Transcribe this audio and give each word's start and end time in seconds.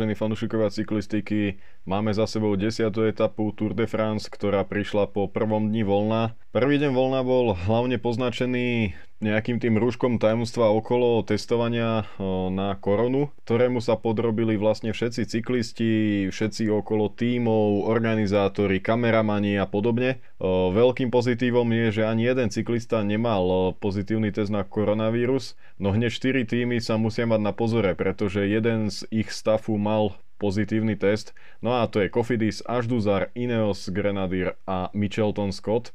Vážení 0.00 0.16
fanúšikovia 0.16 0.72
cyklistiky, 0.72 1.60
máme 1.84 2.16
za 2.16 2.24
sebou 2.24 2.56
10. 2.56 2.88
etapu 3.04 3.52
Tour 3.52 3.76
de 3.76 3.84
France, 3.84 4.32
ktorá 4.32 4.64
prišla 4.64 5.12
po 5.12 5.28
prvom 5.28 5.68
dni 5.68 5.84
voľna. 5.84 6.40
Prvý 6.56 6.80
deň 6.80 6.96
voľna 6.96 7.20
bol 7.20 7.52
hlavne 7.52 8.00
poznačený 8.00 8.96
nejakým 9.20 9.60
tým 9.60 9.76
rúškom 9.76 10.16
tajomstva 10.16 10.72
okolo 10.72 11.20
testovania 11.22 12.08
na 12.48 12.72
koronu, 12.80 13.28
ktorému 13.44 13.84
sa 13.84 14.00
podrobili 14.00 14.56
vlastne 14.56 14.96
všetci 14.96 15.28
cyklisti, 15.28 15.92
všetci 16.32 16.72
okolo 16.72 17.12
tímov, 17.12 17.84
organizátori, 17.84 18.80
kameramani 18.80 19.60
a 19.60 19.68
podobne. 19.68 20.24
Veľkým 20.40 21.12
pozitívom 21.12 21.68
je, 21.68 22.00
že 22.00 22.08
ani 22.08 22.32
jeden 22.32 22.48
cyklista 22.48 23.04
nemal 23.04 23.76
pozitívny 23.76 24.32
test 24.32 24.48
na 24.48 24.64
koronavírus, 24.64 25.52
no 25.76 25.92
hneď 25.92 26.10
4 26.10 26.48
týmy 26.48 26.80
sa 26.80 26.96
musia 26.96 27.28
mať 27.28 27.40
na 27.44 27.52
pozore, 27.52 27.92
pretože 27.92 28.48
jeden 28.48 28.88
z 28.88 29.04
ich 29.12 29.28
stafu 29.28 29.76
mal 29.76 30.16
pozitívny 30.40 30.96
test. 30.96 31.36
No 31.60 31.76
a 31.76 31.84
to 31.84 32.00
je 32.00 32.08
Kofidis, 32.08 32.64
Ažduzar, 32.64 33.28
Ineos, 33.36 33.92
Grenadier 33.92 34.56
a 34.64 34.88
Michelton 34.96 35.52
Scott. 35.52 35.92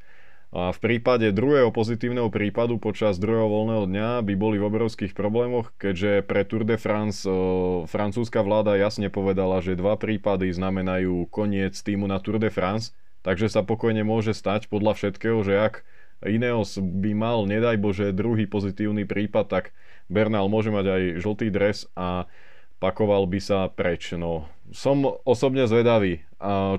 A 0.56 0.72
v 0.72 0.80
prípade 0.80 1.36
druhého 1.36 1.68
pozitívneho 1.68 2.32
prípadu 2.32 2.80
počas 2.80 3.20
druhého 3.20 3.52
voľného 3.52 3.92
dňa 3.92 4.10
by 4.24 4.34
boli 4.40 4.56
v 4.56 4.72
obrovských 4.72 5.12
problémoch, 5.12 5.76
keďže 5.76 6.24
pre 6.24 6.48
Tour 6.48 6.64
de 6.64 6.80
France 6.80 7.28
e, 7.28 7.36
francúzska 7.84 8.40
vláda 8.40 8.80
jasne 8.80 9.12
povedala, 9.12 9.60
že 9.60 9.76
dva 9.76 10.00
prípady 10.00 10.56
znamenajú 10.56 11.28
koniec 11.28 11.76
týmu 11.76 12.08
na 12.08 12.24
Tour 12.24 12.40
de 12.40 12.48
France, 12.48 12.96
takže 13.20 13.52
sa 13.52 13.68
pokojne 13.68 14.08
môže 14.08 14.32
stať 14.32 14.72
podľa 14.72 14.96
všetkého, 14.96 15.44
že 15.44 15.60
ak 15.60 15.84
Ineos 16.24 16.80
by 16.80 17.12
mal, 17.12 17.44
nedaj 17.44 17.76
Bože, 17.76 18.16
druhý 18.16 18.48
pozitívny 18.48 19.04
prípad, 19.04 19.52
tak 19.52 19.76
Bernal 20.08 20.48
môže 20.48 20.72
mať 20.72 20.86
aj 20.88 21.02
žltý 21.20 21.52
dres 21.52 21.92
a 22.00 22.32
pakoval 22.80 23.26
by 23.30 23.40
sa 23.40 23.60
preč. 23.72 24.14
No, 24.16 24.50
som 24.74 25.06
osobne 25.24 25.70
zvedavý, 25.70 26.26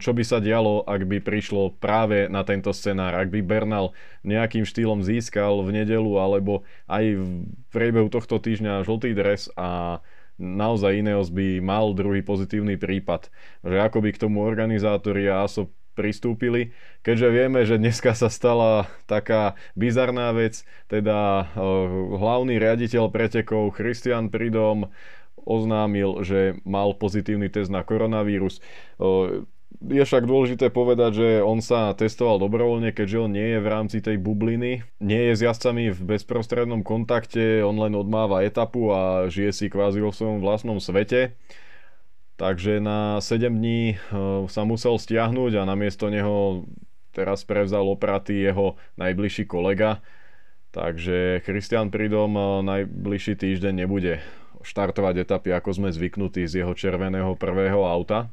čo 0.02 0.10
by 0.10 0.22
sa 0.26 0.42
dialo, 0.42 0.82
ak 0.86 1.06
by 1.06 1.18
prišlo 1.22 1.78
práve 1.78 2.26
na 2.26 2.42
tento 2.42 2.70
scenár, 2.74 3.14
ak 3.14 3.30
by 3.30 3.40
Bernal 3.42 3.94
nejakým 4.26 4.66
štýlom 4.66 5.02
získal 5.06 5.62
v 5.62 5.82
nedelu 5.82 6.12
alebo 6.18 6.66
aj 6.90 7.04
v 7.18 7.28
priebehu 7.70 8.10
tohto 8.10 8.42
týždňa 8.42 8.82
žltý 8.86 9.14
dres 9.14 9.48
a 9.54 9.98
naozaj 10.36 11.00
Ineos 11.00 11.32
by 11.32 11.64
mal 11.64 11.96
druhý 11.96 12.20
pozitívny 12.20 12.76
prípad. 12.76 13.32
Že 13.64 13.78
ako 13.88 13.98
by 14.04 14.10
k 14.12 14.20
tomu 14.20 14.44
organizátori 14.44 15.30
a 15.32 15.48
ASO 15.48 15.72
pristúpili, 15.96 16.76
keďže 17.00 17.28
vieme, 17.32 17.64
že 17.64 17.80
dneska 17.80 18.12
sa 18.12 18.28
stala 18.28 18.84
taká 19.08 19.56
bizarná 19.72 20.28
vec, 20.36 20.60
teda 20.92 21.48
hlavný 22.20 22.60
riaditeľ 22.60 23.08
pretekov 23.08 23.72
Christian 23.72 24.28
Pridom 24.28 24.92
oznámil, 25.46 26.26
že 26.26 26.58
mal 26.66 26.92
pozitívny 26.98 27.46
test 27.48 27.70
na 27.70 27.86
koronavírus. 27.86 28.58
Je 29.76 30.02
však 30.02 30.24
dôležité 30.24 30.72
povedať, 30.72 31.10
že 31.20 31.28
on 31.44 31.60
sa 31.60 31.92
testoval 31.92 32.40
dobrovoľne, 32.40 32.96
keďže 32.96 33.18
on 33.22 33.30
nie 33.30 33.54
je 33.54 33.60
v 33.60 33.68
rámci 33.68 33.98
tej 34.00 34.16
bubliny, 34.16 34.82
nie 35.04 35.22
je 35.30 35.32
s 35.36 35.44
jazdcami 35.44 35.92
v 35.92 36.00
bezprostrednom 36.16 36.80
kontakte, 36.80 37.60
on 37.60 37.76
len 37.76 37.92
odmáva 37.92 38.40
etapu 38.40 38.88
a 38.90 39.28
žije 39.28 39.52
si 39.52 39.66
kvázi 39.68 40.00
vo 40.00 40.16
svojom 40.16 40.40
vlastnom 40.40 40.80
svete. 40.80 41.36
Takže 42.40 42.84
na 42.84 43.20
7 43.20 43.52
dní 43.52 43.96
sa 44.48 44.64
musel 44.64 44.96
stiahnuť 45.00 45.56
a 45.60 45.68
namiesto 45.68 46.08
neho 46.12 46.64
teraz 47.12 47.48
prevzal 47.48 47.88
opraty 47.88 48.44
jeho 48.48 48.76
najbližší 49.00 49.48
kolega. 49.48 50.04
Takže 50.72 51.40
Christian 51.44 51.88
Pridom 51.88 52.36
najbližší 52.64 53.40
týždeň 53.40 53.72
nebude 53.72 54.20
štartovať 54.66 55.22
etapy, 55.22 55.54
ako 55.54 55.70
sme 55.78 55.94
zvyknutí 55.94 56.42
z 56.50 56.66
jeho 56.66 56.74
červeného 56.74 57.38
prvého 57.38 57.86
auta. 57.86 58.26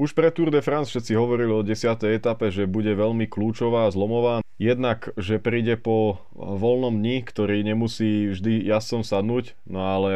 Už 0.00 0.16
pre 0.16 0.32
Tour 0.32 0.48
de 0.48 0.64
France 0.64 0.88
všetci 0.88 1.12
hovorili 1.18 1.52
o 1.52 1.60
10. 1.60 1.84
etape, 2.16 2.48
že 2.48 2.70
bude 2.70 2.94
veľmi 2.96 3.28
kľúčová 3.28 3.86
a 3.86 3.92
zlomová. 3.92 4.40
Jednak, 4.56 5.12
že 5.20 5.42
príde 5.42 5.76
po 5.76 6.22
voľnom 6.32 6.96
dni, 6.96 7.26
ktorý 7.26 7.60
nemusí 7.60 8.32
vždy 8.32 8.64
jasom 8.64 9.04
sadnúť, 9.04 9.58
no 9.68 9.84
ale 9.84 10.14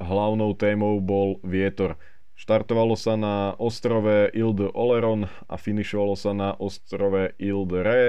hlavnou 0.00 0.56
témou 0.56 1.02
bol 1.02 1.42
vietor. 1.44 2.00
Štartovalo 2.38 2.96
sa 2.96 3.14
na 3.20 3.52
ostrove 3.60 4.32
Ile 4.32 4.72
Oleron 4.72 5.28
a 5.46 5.54
finišovalo 5.60 6.16
sa 6.16 6.32
na 6.32 6.56
ostrove 6.56 7.36
Ile 7.36 7.66
de 7.68 7.80
Ré 7.84 8.04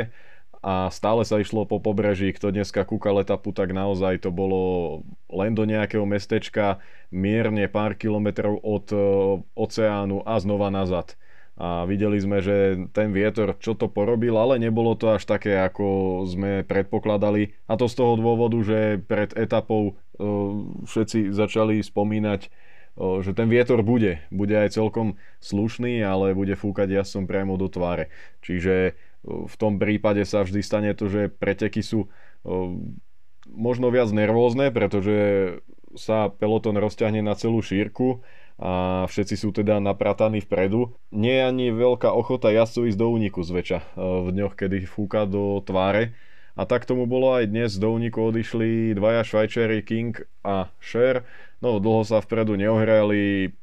a 0.63 0.87
stále 0.87 1.27
sa 1.27 1.43
išlo 1.43 1.67
po 1.67 1.83
pobreží. 1.83 2.31
Kto 2.31 2.55
dneska 2.55 2.87
kúkal 2.87 3.19
etapu, 3.19 3.51
tak 3.51 3.75
naozaj 3.75 4.23
to 4.23 4.31
bolo 4.31 5.03
len 5.27 5.51
do 5.51 5.67
nejakého 5.67 6.07
mestečka, 6.07 6.79
mierne 7.11 7.67
pár 7.67 7.99
kilometrov 7.99 8.63
od 8.63 8.87
e, 8.95 8.97
oceánu 9.59 10.23
a 10.23 10.39
znova 10.39 10.71
nazad. 10.71 11.19
A 11.59 11.85
videli 11.85 12.17
sme, 12.17 12.39
že 12.39 12.89
ten 12.95 13.11
vietor 13.11 13.59
čo 13.59 13.75
to 13.75 13.91
porobil, 13.91 14.39
ale 14.39 14.57
nebolo 14.57 14.95
to 14.95 15.13
až 15.13 15.27
také, 15.27 15.59
ako 15.59 16.23
sme 16.25 16.63
predpokladali. 16.63 17.53
A 17.67 17.75
to 17.75 17.91
z 17.91 17.99
toho 17.99 18.15
dôvodu, 18.15 18.57
že 18.63 19.03
pred 19.03 19.35
etapou 19.35 19.91
e, 19.91 19.93
všetci 20.87 21.35
začali 21.35 21.83
spomínať, 21.83 22.47
že 22.97 23.31
ten 23.33 23.49
vietor 23.49 23.81
bude. 23.81 24.21
Bude 24.29 24.53
aj 24.57 24.77
celkom 24.77 25.17
slušný, 25.41 26.01
ale 26.05 26.37
bude 26.37 26.53
fúkať 26.53 27.01
jasom 27.01 27.25
priamo 27.25 27.57
do 27.57 27.69
tváre. 27.69 28.13
Čiže 28.45 28.93
v 29.23 29.55
tom 29.55 29.79
prípade 29.79 30.21
sa 30.27 30.43
vždy 30.43 30.61
stane 30.61 30.91
to, 30.93 31.09
že 31.09 31.31
preteky 31.31 31.81
sú 31.81 32.11
možno 33.49 33.87
viac 33.89 34.11
nervózne, 34.11 34.69
pretože 34.69 35.17
sa 35.93 36.29
peloton 36.29 36.73
rozťahne 36.73 37.21
na 37.21 37.37
celú 37.37 37.61
šírku 37.61 38.25
a 38.57 39.05
všetci 39.09 39.35
sú 39.37 39.49
teda 39.53 39.81
naprataní 39.81 40.41
vpredu. 40.41 40.93
Nie 41.09 41.41
je 41.41 41.47
ani 41.49 41.65
veľká 41.73 42.13
ochota 42.13 42.53
jazdcov 42.53 42.93
ísť 42.93 42.99
do 43.01 43.07
úniku 43.09 43.41
zväčša 43.41 43.97
v 43.97 44.27
dňoch, 44.33 44.53
kedy 44.53 44.85
fúka 44.85 45.25
do 45.25 45.61
tváre. 45.65 46.13
A 46.53 46.69
tak 46.69 46.85
tomu 46.85 47.09
bolo 47.09 47.33
aj 47.33 47.49
dnes, 47.49 47.81
do 47.81 47.89
úniku 47.89 48.29
odišli 48.29 48.93
dvaja 48.93 49.25
Švajčeri 49.25 49.81
King 49.81 50.13
a 50.45 50.69
Sher. 50.77 51.25
No 51.65 51.81
dlho 51.81 52.05
sa 52.05 52.21
vpredu 52.21 52.53
neohrali, 52.53 53.53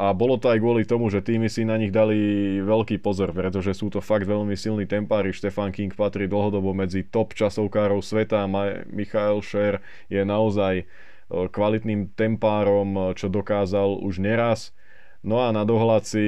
a 0.00 0.16
bolo 0.16 0.40
to 0.40 0.48
aj 0.48 0.58
kvôli 0.58 0.88
tomu, 0.88 1.12
že 1.12 1.20
týmy 1.20 1.52
si 1.52 1.68
na 1.68 1.76
nich 1.76 1.92
dali 1.92 2.16
veľký 2.64 3.04
pozor, 3.04 3.36
pretože 3.36 3.76
sú 3.76 3.92
to 3.92 4.00
fakt 4.00 4.24
veľmi 4.24 4.56
silní 4.56 4.88
tempári. 4.88 5.36
Stefan 5.36 5.68
King 5.68 5.92
patrí 5.92 6.24
dlhodobo 6.24 6.72
medzi 6.72 7.04
top 7.04 7.36
časovkárov 7.36 8.00
sveta. 8.00 8.48
Michael 8.88 9.44
Scher 9.44 9.84
je 10.08 10.24
naozaj 10.24 10.74
e, 10.82 10.84
kvalitným 11.28 12.16
tempárom, 12.16 13.12
čo 13.12 13.28
dokázal 13.28 14.00
už 14.00 14.24
neraz. 14.24 14.72
No 15.20 15.44
a 15.44 15.52
na 15.52 15.62
dohľad 15.68 16.08
si 16.08 16.24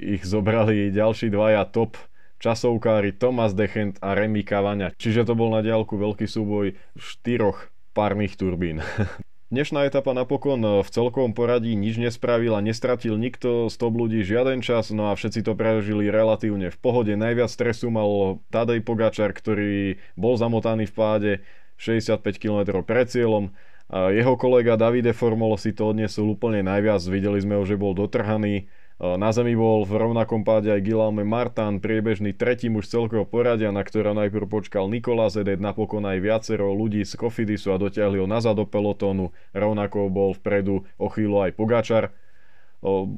ich 0.00 0.24
zobrali 0.24 0.88
ďalší 0.88 1.28
dvaja 1.28 1.68
top 1.68 2.00
časovkári 2.42 3.14
Thomas 3.14 3.54
Dechent 3.54 4.02
a 4.02 4.18
Remy 4.18 4.42
Cavagna. 4.42 4.90
Čiže 4.98 5.30
to 5.30 5.38
bol 5.38 5.54
na 5.54 5.62
diálku 5.62 5.94
veľký 5.94 6.26
súboj 6.26 6.74
štyroch 6.98 7.70
párnych 7.94 8.34
turbín. 8.34 8.82
Dnešná 9.52 9.84
etapa 9.84 10.16
napokon 10.16 10.80
v 10.80 10.88
celkovom 10.88 11.36
poradí 11.36 11.76
nič 11.76 12.00
nespravil 12.00 12.56
a 12.56 12.64
nestratil 12.64 13.20
nikto 13.20 13.68
z 13.68 13.76
top 13.76 13.94
ľudí 14.00 14.24
žiaden 14.24 14.64
čas, 14.64 14.88
no 14.88 15.12
a 15.12 15.14
všetci 15.14 15.44
to 15.44 15.52
prežili 15.52 16.08
relatívne 16.08 16.72
v 16.72 16.78
pohode. 16.80 17.12
Najviac 17.12 17.52
stresu 17.52 17.92
mal 17.92 18.40
Tadej 18.48 18.80
Pogačar, 18.80 19.36
ktorý 19.36 20.00
bol 20.16 20.40
zamotaný 20.40 20.88
v 20.88 20.94
páde 20.96 21.32
65 21.76 22.24
km 22.40 22.80
pred 22.80 23.12
cieľom. 23.12 23.52
Jeho 23.92 24.40
kolega 24.40 24.80
Davide 24.80 25.12
Formolo 25.12 25.60
si 25.60 25.76
to 25.76 25.92
odniesol 25.92 26.32
úplne 26.32 26.64
najviac, 26.64 27.04
videli 27.12 27.36
sme 27.44 27.60
ho, 27.60 27.62
že 27.68 27.76
bol 27.76 27.92
dotrhaný 27.92 28.72
na 29.02 29.34
zemi 29.34 29.58
bol 29.58 29.82
v 29.82 29.98
rovnakom 29.98 30.46
páde 30.46 30.70
aj 30.70 30.86
Guillaume 30.86 31.26
Martin, 31.26 31.82
priebežný 31.82 32.38
tretí 32.38 32.70
muž 32.70 32.86
celkového 32.86 33.26
poradia, 33.26 33.74
na 33.74 33.82
ktorého 33.82 34.14
najprv 34.14 34.46
počkal 34.46 34.86
Nikola 34.86 35.26
Zedet, 35.26 35.58
napokon 35.58 36.06
aj 36.06 36.22
viacero 36.22 36.70
ľudí 36.70 37.02
z 37.02 37.18
Kofidisu 37.18 37.74
a 37.74 37.82
dotiahli 37.82 38.22
ho 38.22 38.30
nazad 38.30 38.54
do 38.54 38.62
pelotónu, 38.62 39.34
rovnako 39.50 40.06
bol 40.06 40.38
vpredu 40.38 40.86
o 41.02 41.10
chvíľu 41.10 41.42
aj 41.42 41.58
Pogačar. 41.58 42.04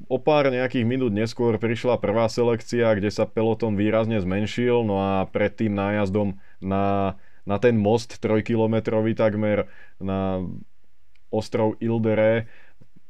O 0.08 0.16
pár 0.20 0.48
nejakých 0.48 0.88
minút 0.88 1.12
neskôr 1.12 1.56
prišla 1.60 2.00
prvá 2.00 2.32
selekcia, 2.32 2.96
kde 2.96 3.12
sa 3.12 3.28
peloton 3.28 3.76
výrazne 3.76 4.16
zmenšil, 4.20 4.88
no 4.88 5.00
a 5.04 5.28
pred 5.28 5.52
tým 5.52 5.76
nájazdom 5.76 6.40
na, 6.64 7.16
na 7.44 7.56
ten 7.60 7.76
most 7.76 8.24
trojkilometrový 8.24 9.12
takmer 9.12 9.68
na 10.00 10.48
ostrov 11.28 11.76
Ildere 11.82 12.48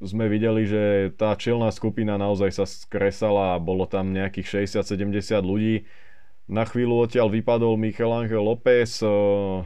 sme 0.03 0.27
videli, 0.27 0.67
že 0.67 1.15
tá 1.15 1.37
čelná 1.39 1.71
skupina 1.71 2.19
naozaj 2.19 2.51
sa 2.51 2.65
skresala 2.67 3.55
a 3.55 3.63
bolo 3.63 3.87
tam 3.87 4.11
nejakých 4.11 4.67
60-70 4.67 5.39
ľudí. 5.45 5.87
Na 6.51 6.67
chvíľu 6.67 7.07
odtiaľ 7.07 7.33
vypadol 7.33 7.79
Michelangel 7.81 8.43
López, 8.43 9.01
eh, 9.01 9.65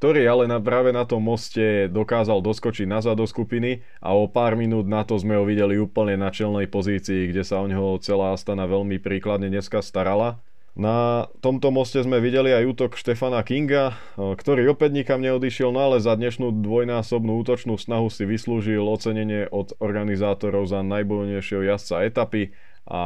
ktorý 0.00 0.24
ale 0.24 0.44
na, 0.48 0.56
práve 0.56 0.96
na 0.96 1.04
tom 1.04 1.20
moste 1.20 1.88
dokázal 1.92 2.40
doskočiť 2.40 2.88
nazad 2.88 3.20
do 3.20 3.28
skupiny 3.28 3.84
a 4.00 4.16
o 4.16 4.24
pár 4.28 4.56
minút 4.56 4.88
na 4.88 5.04
to 5.04 5.20
sme 5.20 5.36
ho 5.36 5.44
videli 5.44 5.76
úplne 5.76 6.16
na 6.16 6.32
čelnej 6.32 6.68
pozícii, 6.72 7.28
kde 7.28 7.44
sa 7.44 7.60
o 7.60 7.68
neho 7.68 8.00
celá 8.00 8.32
Astana 8.32 8.64
veľmi 8.64 8.96
príkladne 8.96 9.52
dneska 9.52 9.84
starala. 9.84 10.40
Na 10.78 11.26
tomto 11.42 11.74
moste 11.74 11.98
sme 11.98 12.22
videli 12.22 12.54
aj 12.54 12.64
útok 12.70 12.90
Štefana 12.94 13.42
Kinga, 13.42 13.98
ktorý 14.14 14.70
opäť 14.70 14.94
nikam 14.94 15.18
neodišiel, 15.18 15.74
no 15.74 15.90
ale 15.90 15.98
za 15.98 16.14
dnešnú 16.14 16.62
dvojnásobnú 16.62 17.42
útočnú 17.42 17.74
snahu 17.74 18.06
si 18.06 18.22
vyslúžil 18.22 18.86
ocenenie 18.86 19.50
od 19.50 19.74
organizátorov 19.82 20.70
za 20.70 20.86
najbojnejšieho 20.86 21.66
jazdca 21.66 22.06
etapy 22.06 22.54
a 22.86 23.02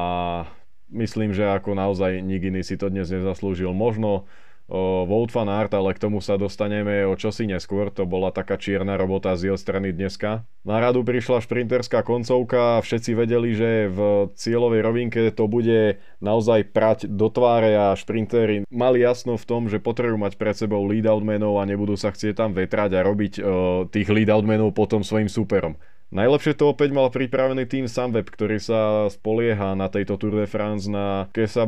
myslím, 0.93 1.33
že 1.33 1.49
ako 1.49 1.73
naozaj 1.73 2.21
nik 2.21 2.45
iný 2.45 2.61
si 2.61 2.77
to 2.77 2.93
dnes 2.93 3.09
nezaslúžil. 3.09 3.73
Možno 3.73 4.29
Vote 4.65 5.29
fan 5.29 5.53
Art, 5.53 5.77
ale 5.77 5.93
k 5.93 6.01
tomu 6.01 6.25
sa 6.25 6.41
dostaneme 6.41 7.05
o 7.05 7.13
čosi 7.21 7.45
neskôr, 7.45 7.93
to 7.93 8.09
bola 8.09 8.33
taká 8.33 8.57
čierna 8.57 8.97
robota 8.97 9.37
z 9.37 9.53
jeho 9.53 9.59
strany 9.61 9.93
dneska. 9.93 10.49
Na 10.65 10.81
radu 10.81 11.05
prišla 11.05 11.45
šprinterská 11.45 12.01
koncovka, 12.01 12.81
všetci 12.81 13.13
vedeli, 13.13 13.53
že 13.53 13.93
v 13.93 14.33
cieľovej 14.33 14.81
rovinke 14.81 15.21
to 15.37 15.45
bude 15.45 16.01
naozaj 16.25 16.73
prať 16.73 17.13
do 17.13 17.29
tváre 17.29 17.77
a 17.77 17.93
šprintéri 17.93 18.65
mali 18.73 19.05
jasno 19.05 19.37
v 19.37 19.45
tom, 19.45 19.69
že 19.69 19.85
potrebujú 19.85 20.17
mať 20.17 20.41
pred 20.41 20.57
sebou 20.57 20.81
lead-outmenov 20.89 21.61
a 21.61 21.69
nebudú 21.69 22.01
sa 22.01 22.09
chcieť 22.09 22.33
tam 22.33 22.57
vetrať 22.57 22.97
a 22.97 23.05
robiť 23.05 23.33
uh, 23.39 23.45
tých 23.93 24.09
lead-outmenov 24.09 24.73
potom 24.73 25.05
svojim 25.05 25.29
súperom. 25.29 25.77
Najlepšie 26.15 26.55
to 26.57 26.71
opäť 26.71 26.95
mal 26.95 27.11
pripravený 27.11 27.67
tým 27.67 27.91
Sunweb, 27.91 28.31
ktorý 28.31 28.63
sa 28.63 29.11
spolieha 29.11 29.75
na 29.75 29.91
tejto 29.91 30.15
Tour 30.15 30.41
de 30.41 30.49
France 30.49 30.87
na 30.87 31.27
Kesa 31.35 31.67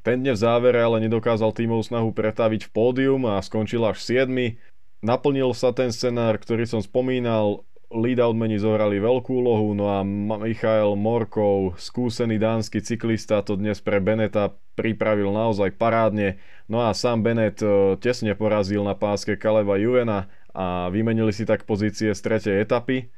ten 0.00 0.24
dne 0.24 0.32
v 0.36 0.42
závere 0.42 0.80
ale 0.80 1.00
nedokázal 1.04 1.52
tímov 1.52 1.84
snahu 1.84 2.12
pretaviť 2.12 2.68
v 2.68 2.72
pódium 2.72 3.22
a 3.28 3.40
skončil 3.40 3.84
až 3.84 4.00
7. 4.02 4.30
Naplnil 5.00 5.52
sa 5.56 5.72
ten 5.72 5.92
scenár, 5.92 6.36
ktorý 6.36 6.68
som 6.68 6.84
spomínal, 6.84 7.64
lead-out 7.90 8.38
meni 8.38 8.54
zohrali 8.54 9.02
veľkú 9.02 9.42
úlohu, 9.42 9.74
no 9.74 9.90
a 9.90 10.06
Michael 10.06 10.94
Morkov, 10.94 11.74
skúsený 11.74 12.38
dánsky 12.38 12.78
cyklista, 12.78 13.42
to 13.42 13.58
dnes 13.58 13.82
pre 13.82 13.98
Beneta 13.98 14.54
pripravil 14.78 15.34
naozaj 15.34 15.74
parádne. 15.74 16.38
No 16.70 16.86
a 16.86 16.94
sám 16.94 17.26
Benet 17.26 17.58
e, 17.60 17.98
tesne 17.98 18.38
porazil 18.38 18.86
na 18.86 18.94
páske 18.94 19.34
Kaleva 19.34 19.74
Juvena 19.74 20.30
a 20.54 20.86
vymenili 20.88 21.34
si 21.34 21.42
tak 21.42 21.66
pozície 21.66 22.14
z 22.14 22.20
tretej 22.22 22.62
etapy. 22.62 23.10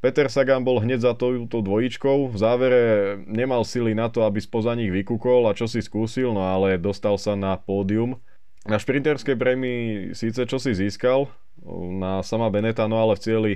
Peter 0.00 0.32
Sagan 0.32 0.64
bol 0.64 0.80
hneď 0.80 1.04
za 1.04 1.12
touto 1.12 1.60
dvojičkou, 1.60 2.32
v 2.32 2.36
závere 2.40 2.82
nemal 3.28 3.68
sily 3.68 3.92
na 3.92 4.08
to, 4.08 4.24
aby 4.24 4.40
spoza 4.40 4.72
nich 4.72 4.88
vykúkol 4.88 5.44
a 5.44 5.52
čo 5.52 5.68
si 5.68 5.84
skúsil, 5.84 6.32
no 6.32 6.40
ale 6.40 6.80
dostal 6.80 7.20
sa 7.20 7.36
na 7.36 7.60
pódium. 7.60 8.16
Na 8.64 8.80
šprinterskej 8.80 9.36
prémii 9.36 10.12
síce 10.16 10.48
čo 10.48 10.56
si 10.56 10.72
získal, 10.72 11.28
na 11.68 12.24
sama 12.24 12.48
Beneta, 12.48 12.88
no 12.88 12.96
ale 13.00 13.16
v 13.16 13.22
cieli 13.22 13.52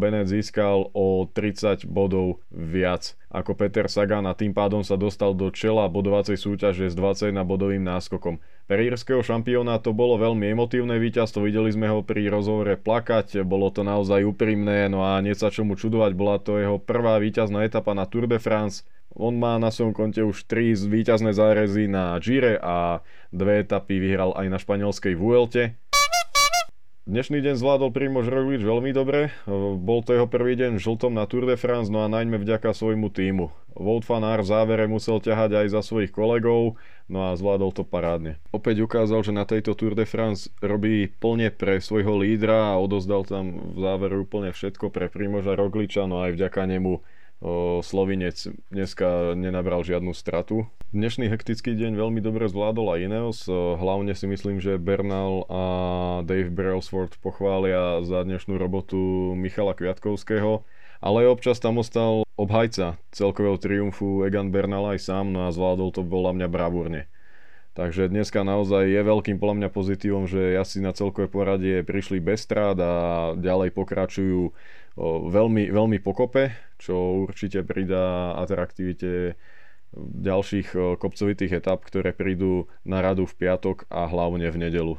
Benet 0.00 0.32
získal 0.32 0.88
o 0.96 1.28
30 1.28 1.84
bodov 1.84 2.40
viac 2.48 3.14
ako 3.28 3.52
Peter 3.52 3.84
Sagan 3.84 4.24
a 4.24 4.32
tým 4.32 4.56
pádom 4.56 4.80
sa 4.80 4.96
dostal 4.96 5.36
do 5.36 5.52
čela 5.52 5.84
bodovacej 5.92 6.40
súťaže 6.40 6.88
s 6.88 6.96
21 6.96 7.44
bodovým 7.44 7.84
náskokom. 7.84 8.40
Pre 8.68 8.80
írskeho 8.80 9.20
šampióna 9.20 9.76
to 9.84 9.92
bolo 9.92 10.16
veľmi 10.16 10.56
emotívne 10.56 10.96
víťazstvo, 10.96 11.44
videli 11.44 11.68
sme 11.68 11.92
ho 11.92 12.00
pri 12.00 12.32
rozhovore 12.32 12.80
plakať, 12.80 13.44
bolo 13.44 13.68
to 13.68 13.84
naozaj 13.84 14.24
úprimné, 14.24 14.88
no 14.88 15.04
a 15.04 15.20
nie 15.20 15.36
sa 15.36 15.52
čomu 15.52 15.76
čudovať, 15.76 16.12
bola 16.16 16.40
to 16.40 16.56
jeho 16.56 16.80
prvá 16.80 17.20
víťazná 17.20 17.68
etapa 17.68 17.92
na 17.92 18.08
Tour 18.08 18.24
de 18.24 18.40
France. 18.40 18.88
On 19.16 19.32
má 19.32 19.56
na 19.56 19.72
svojom 19.72 19.96
konte 19.96 20.20
už 20.20 20.44
3 20.44 20.84
víťazné 20.84 21.32
zárezy 21.32 21.88
na 21.88 22.12
Gire 22.20 22.60
a 22.60 23.00
dve 23.32 23.64
etapy 23.64 23.96
vyhral 23.98 24.36
aj 24.36 24.46
na 24.52 24.60
španielskej 24.60 25.16
Vuelte. 25.16 25.80
Dnešný 27.08 27.40
deň 27.40 27.56
zvládol 27.56 27.88
Primož 27.88 28.28
Roglič 28.28 28.60
veľmi 28.60 28.92
dobre. 28.92 29.32
Bol 29.80 30.04
to 30.04 30.12
jeho 30.12 30.28
prvý 30.28 30.60
deň 30.60 30.76
v 30.76 30.84
žltom 30.84 31.16
na 31.16 31.24
Tour 31.24 31.48
de 31.48 31.56
France, 31.56 31.88
no 31.88 32.04
a 32.04 32.12
najmä 32.12 32.36
vďaka 32.36 32.76
svojmu 32.76 33.08
týmu. 33.08 33.48
Wout 33.80 34.04
Aert 34.04 34.44
v 34.44 34.52
závere 34.52 34.84
musel 34.84 35.16
ťahať 35.16 35.56
aj 35.56 35.66
za 35.72 35.80
svojich 35.80 36.12
kolegov, 36.12 36.76
no 37.08 37.32
a 37.32 37.32
zvládol 37.32 37.72
to 37.72 37.88
parádne. 37.88 38.36
Opäť 38.52 38.84
ukázal, 38.84 39.24
že 39.24 39.32
na 39.32 39.48
tejto 39.48 39.72
Tour 39.72 39.96
de 39.96 40.04
France 40.04 40.52
robí 40.60 41.08
plne 41.08 41.48
pre 41.48 41.80
svojho 41.80 42.12
lídra 42.12 42.76
a 42.76 42.80
odozdal 42.84 43.24
tam 43.24 43.56
v 43.72 43.78
závere 43.80 44.20
úplne 44.20 44.52
všetko 44.52 44.92
pre 44.92 45.08
Primoža 45.08 45.56
Rogliča, 45.56 46.04
no 46.04 46.20
aj 46.20 46.36
vďaka 46.36 46.60
nemu 46.68 47.00
Slovinec 47.88 48.52
dneska 48.68 49.32
nenabral 49.32 49.80
žiadnu 49.80 50.12
stratu. 50.12 50.68
Dnešný 50.88 51.28
hektický 51.28 51.76
deň 51.76 52.00
veľmi 52.00 52.24
dobre 52.24 52.48
zvládol 52.48 52.96
aj 52.96 53.00
Ineos, 53.04 53.44
hlavne 53.52 54.16
si 54.16 54.24
myslím, 54.24 54.56
že 54.56 54.80
Bernal 54.80 55.44
a 55.44 55.62
Dave 56.24 56.48
Brailsford 56.48 57.20
pochvália 57.20 58.00
za 58.08 58.24
dnešnú 58.24 58.56
robotu 58.56 58.96
Michala 59.36 59.76
Kviatkovského, 59.76 60.64
ale 61.04 61.28
občas 61.28 61.60
tam 61.60 61.76
ostal 61.76 62.24
obhajca 62.40 62.96
celkového 63.12 63.60
triumfu 63.60 64.24
Egan 64.24 64.48
Bernal 64.48 64.96
aj 64.96 65.04
sám, 65.04 65.28
no 65.28 65.44
a 65.44 65.52
zvládol 65.52 65.92
to 65.92 66.00
bola 66.00 66.32
mňa 66.32 66.48
bravúrne. 66.48 67.04
Takže 67.76 68.08
dneska 68.08 68.40
naozaj 68.40 68.88
je 68.88 69.04
veľkým 69.04 69.36
podľa 69.36 69.56
mňa 69.60 69.68
pozitívom, 69.68 70.24
že 70.24 70.56
asi 70.56 70.80
na 70.80 70.96
celkové 70.96 71.28
poradie 71.28 71.84
prišli 71.84 72.16
bez 72.16 72.48
strát 72.48 72.80
a 72.80 72.92
ďalej 73.36 73.76
pokračujú 73.76 74.56
veľmi, 75.36 75.68
veľmi 75.68 76.00
pokope, 76.00 76.56
čo 76.80 77.28
určite 77.28 77.60
pridá 77.60 78.32
atraktivite 78.40 79.36
ďalších 79.96 80.98
kopcovitých 81.00 81.64
etap, 81.64 81.84
ktoré 81.86 82.12
prídu 82.12 82.68
na 82.84 83.00
radu 83.00 83.24
v 83.24 83.36
piatok 83.36 83.88
a 83.88 84.04
hlavne 84.08 84.48
v 84.52 84.68
nedelu. 84.68 84.94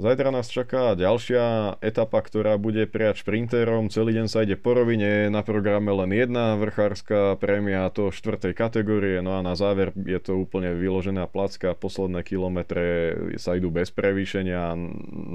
Zajtra 0.00 0.32
nás 0.32 0.48
čaká 0.48 0.96
ďalšia 0.96 1.76
etapa, 1.84 2.24
ktorá 2.24 2.56
bude 2.56 2.88
prijať 2.88 3.20
šprinterom. 3.20 3.92
Celý 3.92 4.16
deň 4.16 4.26
sa 4.32 4.48
ide 4.48 4.56
po 4.56 4.72
rovine, 4.72 5.28
na 5.28 5.44
programe 5.44 5.92
len 5.92 6.16
jedna 6.16 6.56
vrchárska 6.56 7.36
prémia, 7.36 7.84
to 7.92 8.08
štvrtej 8.08 8.56
kategórie, 8.56 9.20
no 9.20 9.36
a 9.36 9.44
na 9.44 9.52
záver 9.52 9.92
je 9.92 10.16
to 10.16 10.40
úplne 10.40 10.72
vyložená 10.72 11.28
placka. 11.28 11.76
Posledné 11.76 12.24
kilometre 12.24 13.12
sa 13.36 13.60
idú 13.60 13.68
bez 13.68 13.92
prevýšenia. 13.92 14.72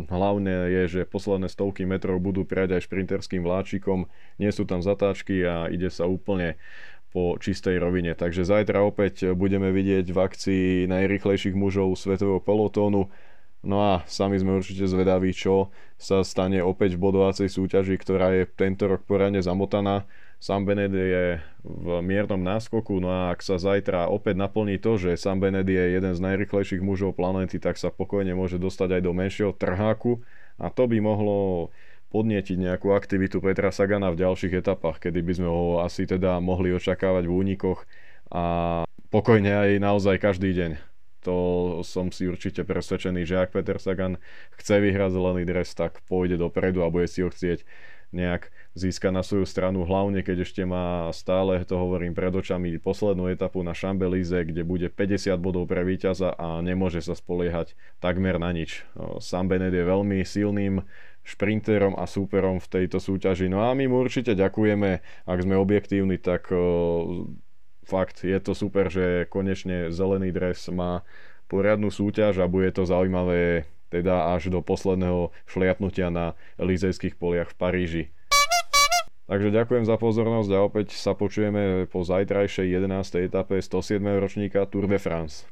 Hlavne 0.09 0.73
je, 0.73 0.83
že 0.89 1.01
posledné 1.05 1.45
stovky 1.45 1.85
metrov 1.85 2.17
budú 2.17 2.41
prijať 2.41 2.81
aj 2.81 2.89
šprinterským 2.89 3.45
vláčikom. 3.45 4.09
Nie 4.41 4.49
sú 4.49 4.65
tam 4.65 4.81
zatáčky 4.81 5.45
a 5.45 5.69
ide 5.69 5.93
sa 5.93 6.09
úplne 6.09 6.57
po 7.15 7.39
čistej 7.39 7.79
rovine. 7.79 8.11
Takže 8.11 8.43
zajtra 8.43 8.83
opäť 8.83 9.31
budeme 9.31 9.71
vidieť 9.71 10.11
v 10.11 10.19
akcii 10.19 10.65
najrychlejších 10.91 11.55
mužov 11.55 11.95
svetového 11.95 12.43
pelotónu. 12.43 13.07
No 13.63 13.77
a 13.79 14.03
sami 14.03 14.35
sme 14.35 14.59
určite 14.59 14.83
zvedaví, 14.83 15.31
čo 15.31 15.71
sa 15.95 16.27
stane 16.27 16.59
opäť 16.59 16.99
v 16.99 17.07
bodovacej 17.07 17.47
súťaži, 17.47 17.95
ktorá 17.95 18.35
je 18.35 18.43
tento 18.43 18.91
rok 18.91 19.07
poradne 19.07 19.39
zamotaná. 19.39 20.03
Sam 20.43 20.67
Bened 20.67 20.91
je 20.91 21.39
v 21.63 21.87
miernom 22.03 22.43
náskoku, 22.43 22.99
no 22.99 23.09
a 23.09 23.33
ak 23.33 23.41
sa 23.41 23.57
zajtra 23.57 24.11
opäť 24.11 24.35
naplní 24.37 24.77
to, 24.77 24.99
že 24.99 25.17
Sam 25.17 25.39
Bened 25.39 25.65
je 25.65 25.97
jeden 25.97 26.13
z 26.13 26.19
najrychlejších 26.19 26.83
mužov 26.83 27.17
planéty, 27.17 27.57
tak 27.57 27.79
sa 27.79 27.89
pokojne 27.89 28.35
môže 28.35 28.59
dostať 28.59 28.99
aj 28.99 29.01
do 29.01 29.11
menšieho 29.15 29.55
trháku 29.55 30.21
a 30.59 30.67
to 30.69 30.85
by 30.85 30.99
mohlo 31.01 31.71
podnietiť 32.15 32.55
nejakú 32.55 32.95
aktivitu 32.95 33.43
Petra 33.43 33.75
Sagana 33.75 34.07
v 34.15 34.23
ďalších 34.23 34.63
etapách, 34.63 35.03
kedy 35.03 35.19
by 35.19 35.33
sme 35.35 35.47
ho 35.51 35.83
asi 35.83 36.07
teda 36.07 36.39
mohli 36.39 36.71
očakávať 36.71 37.27
v 37.27 37.35
únikoch 37.35 37.83
a 38.31 38.87
pokojne 39.11 39.51
aj 39.51 39.69
naozaj 39.83 40.15
každý 40.23 40.55
deň 40.55 40.95
to 41.25 41.81
som 41.81 42.13
si 42.13 42.29
určite 42.29 42.61
presvedčený, 42.61 43.25
že 43.25 43.41
ak 43.41 43.49
Peter 43.49 43.81
Sagan 43.81 44.21
chce 44.61 44.77
vyhrať 44.77 45.09
zelený 45.09 45.41
dres, 45.49 45.73
tak 45.73 46.05
pôjde 46.05 46.37
dopredu 46.37 46.85
a 46.85 46.93
bude 46.93 47.09
si 47.09 47.25
ho 47.25 47.33
chcieť 47.33 47.65
nejak 48.13 48.53
získať 48.77 49.11
na 49.11 49.25
svoju 49.25 49.43
stranu, 49.43 49.83
hlavne 49.83 50.21
keď 50.21 50.47
ešte 50.47 50.63
má 50.63 51.09
stále, 51.11 51.59
to 51.67 51.75
hovorím 51.75 52.15
pred 52.15 52.31
očami, 52.31 52.77
poslednú 52.79 53.27
etapu 53.27 53.65
na 53.65 53.73
Šambelize, 53.75 54.45
kde 54.45 54.61
bude 54.61 54.87
50 54.87 55.35
bodov 55.41 55.65
pre 55.65 55.81
víťaza 55.81 56.31
a 56.31 56.61
nemôže 56.61 57.01
sa 57.01 57.17
spoliehať 57.17 57.73
takmer 57.99 58.39
na 58.39 58.55
nič. 58.55 58.85
Sam 59.19 59.51
Bennett 59.51 59.75
je 59.75 59.83
veľmi 59.83 60.21
silným 60.23 60.85
šprinterom 61.25 61.97
a 61.97 62.05
súperom 62.05 62.61
v 62.61 62.69
tejto 62.69 63.01
súťaži. 63.01 63.49
No 63.49 63.65
a 63.65 63.73
my 63.73 63.89
mu 63.89 64.05
určite 64.05 64.37
ďakujeme, 64.37 65.01
ak 65.25 65.39
sme 65.41 65.57
objektívni, 65.57 66.21
tak 66.21 66.53
fakt 67.85 68.21
je 68.21 68.37
to 68.37 68.53
super, 68.53 68.87
že 68.93 69.25
konečne 69.27 69.89
zelený 69.89 70.29
dres 70.29 70.69
má 70.69 71.01
poriadnu 71.49 71.89
súťaž 71.89 72.41
a 72.41 72.49
bude 72.49 72.69
to 72.73 72.85
zaujímavé 72.85 73.65
teda 73.93 74.33
až 74.33 74.49
do 74.49 74.59
posledného 74.65 75.29
šliapnutia 75.45 76.09
na 76.09 76.33
Elizejských 76.57 77.17
poliach 77.17 77.53
v 77.53 77.57
Paríži. 77.57 78.03
Takže 79.25 79.49
ďakujem 79.49 79.89
za 79.89 79.97
pozornosť 79.97 80.49
a 80.53 80.59
opäť 80.61 80.93
sa 80.93 81.17
počujeme 81.17 81.89
po 81.89 82.05
zajtrajšej 82.05 82.77
11. 82.77 83.25
etape 83.25 83.57
107. 83.57 83.97
ročníka 84.21 84.69
Tour 84.69 84.85
de 84.85 85.01
France. 85.01 85.49